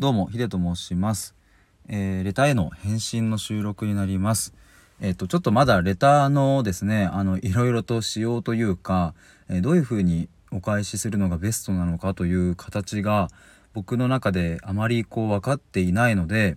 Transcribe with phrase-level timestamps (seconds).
[0.00, 1.36] どうも、ヒデと申します。
[1.88, 4.52] えーレターへの返信の収録になります。
[5.00, 9.14] えっ、と、ちょっとまだレターのですね、あの、いろいろと仕様というか、
[9.48, 13.28] えーどういうふうにお返しするのがベストなのかという形が、
[13.72, 16.56] 僕の中であまりこう分かっていないので、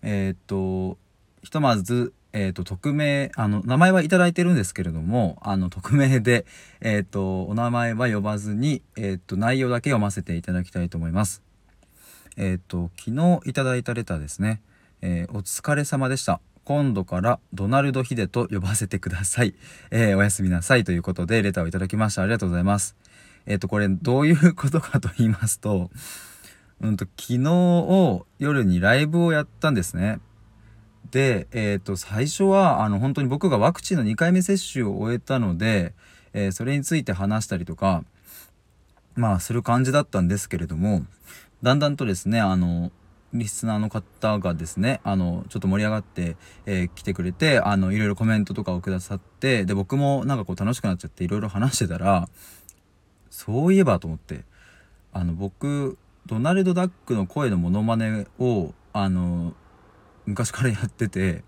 [0.00, 0.96] えっ、と、
[1.42, 6.46] ひとまず、えっ、と、匿名、あの、名前はいただいてるんですけれども、あの、匿名で、
[6.80, 11.51] えっ、と、お名前は呼ばずに、えっ、と、内容だけ読ませていただきたいと思います。
[12.36, 14.62] えっ、と、昨日いただいたレターですね。
[15.02, 16.40] えーお疲れ様でした。
[16.64, 19.54] 今度からドナルドヒデと呼ばせてください。
[19.90, 22.22] えーおやすみなさいということでレターをいただきました。
[22.22, 22.96] ありがとうございます。
[23.46, 25.90] えっ、と、これどういうことかと言いますと、
[26.80, 30.20] うんと、昨日を夜にライブをやったんですね。
[31.10, 35.92] で、えっ、と、最初は、あの、本当に僕がワクチンの2回目接種を終えたので、
[36.32, 38.04] えーそれについて話したりとか、
[39.14, 41.04] まあ、する感じだったんですけれども、
[41.62, 42.90] だんだんとですね、あの、
[43.32, 52.28] リスナーの方がですね、あの、ちょっと盛り上がって、えー来てくれて、あの、いろいろコメントとかをくださって、で、僕もなんかこう楽しくなっちゃっていろいろ話してたら、
[53.30, 54.44] そういえばと思って、
[55.12, 55.96] あの、僕、
[56.26, 59.54] ドナルド・ダックの声のモノマネを、あの、
[60.26, 61.44] 昔からやってて、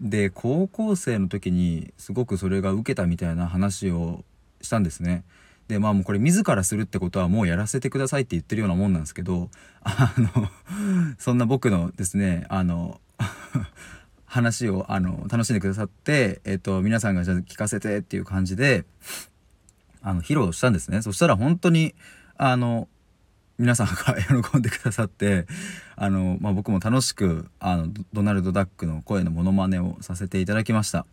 [0.00, 4.24] で、高校生の時にすごくそれが受けたみたいな話を
[4.62, 5.24] したんですね。
[5.70, 9.48] で、まあもうこれ自らするってことはもうやらせてくださいって言ってるようなもんなんですけど、
[9.82, 10.50] あの、
[11.18, 13.00] そんな僕のですね、あの、
[14.26, 18.84] 話をあの楽しんでくださって、えっと、皆さんがじゃあ聞かせてっていう感じで、
[20.02, 21.02] あの、披露したんですね。
[21.02, 21.94] そしたら本当に、
[22.36, 22.88] あの、
[23.58, 25.46] 皆さんが喜んでくださって、
[25.94, 31.06] あの、まあ、僕も楽しく、あの、ドナルド・ダックの声のモノマネをさせていただきました。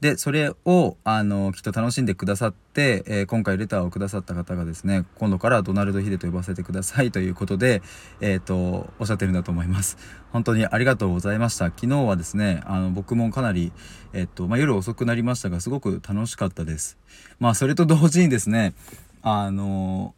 [0.00, 7.82] で、それを、あの、きっと楽しんでくださって、えー今回レターをくださった方がですね、今度からドナルド・ヒデと呼ばせてくださいということで、
[8.20, 9.98] えっ、と、おっしゃってるんだと思います。
[10.32, 11.66] 本当にありがとうございました。
[11.66, 13.72] 昨日はですね、あの、僕もかなり、
[14.12, 16.96] えっ、と、まあ、夜遅くなりましたが、すごく楽しかったです。
[17.40, 18.74] まあ、それと同時にですね、
[19.22, 20.14] あの、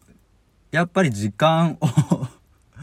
[0.73, 2.29] やっぱり時間を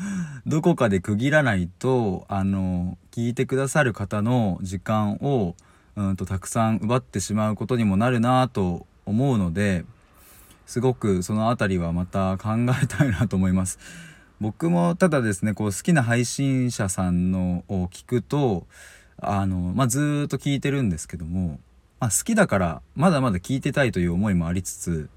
[0.47, 5.55] どこかで区切らないと、あの、聞いてくださる方の時間を、
[5.97, 9.83] うんと、たくさん奪ってしまうことにもなるなと思うので、
[10.67, 12.49] すごくそのあたりはまた考
[12.83, 13.79] えたいなと思います。
[14.39, 18.67] 僕もただですね、こう好きな配信者さんのを聞くと、
[19.19, 21.59] あの、まあ、ずっと聞いてるんですけども、
[21.99, 25.09] まあ、好きだからまだまだ聞いてたいという思いもありつつ、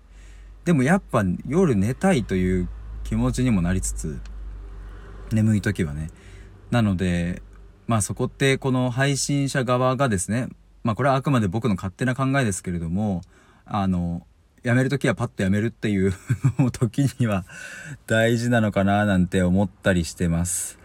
[0.64, 2.68] でもやっぱ夜寝たいという
[3.04, 4.18] 気持ちにもなりつつ、
[5.30, 6.08] 眠い時はね。
[6.70, 7.42] なので、
[7.86, 10.48] まあそこってこの配信者側がですね、
[10.82, 13.22] まあこれはあくまで僕の勝手な考えですけれども、
[13.64, 14.26] あの、
[14.62, 16.12] やめる時はパッとやめるっていう
[16.72, 17.46] 時には
[18.06, 20.78] 大事なのかななんて思ったりしてます。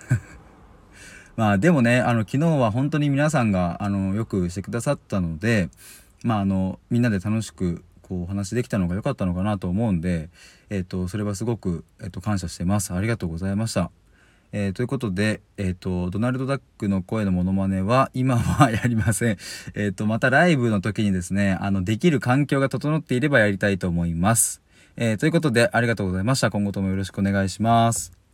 [1.36, 5.70] まあでもね、あの昨日は本当に皆さんがあのよくしてくださったので、
[6.24, 10.30] まああのみんなで楽しくこうお話できたのが良かったのかなと思うんで、
[10.70, 12.94] えっ、とそれはすごくえっ、と感謝してます。
[12.94, 13.92] ありがとうございました。
[14.58, 19.38] えーということで、えっ、と、ドナルド・ダックの声のモノマネは今はやりません。
[19.76, 24.62] えっ、と、またライブの時にですね、あの、できる環境が整っていればやりたいと思います。
[24.96, 26.52] えということで、ありがとうございました。
[26.52, 28.25] 今後ともよろしくお願いします。